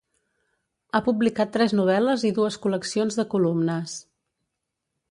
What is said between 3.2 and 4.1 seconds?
de columnes.